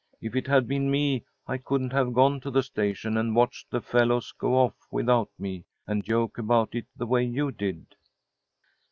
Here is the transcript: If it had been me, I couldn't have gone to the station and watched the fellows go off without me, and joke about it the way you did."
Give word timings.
If 0.19 0.35
it 0.35 0.47
had 0.47 0.67
been 0.67 0.89
me, 0.89 1.25
I 1.45 1.59
couldn't 1.59 1.93
have 1.93 2.13
gone 2.15 2.39
to 2.41 2.49
the 2.49 2.63
station 2.63 3.17
and 3.17 3.35
watched 3.35 3.69
the 3.69 3.81
fellows 3.81 4.31
go 4.35 4.55
off 4.55 4.75
without 4.89 5.29
me, 5.37 5.65
and 5.85 6.03
joke 6.03 6.39
about 6.39 6.73
it 6.73 6.87
the 6.97 7.05
way 7.05 7.23
you 7.23 7.51
did." 7.51 7.85